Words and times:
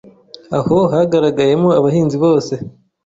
aho 0.59 0.77
hagaragayemo 0.93 1.69
abahinzi 1.79 2.17
bose 2.23 2.53